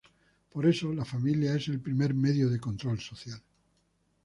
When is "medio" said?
2.15-2.49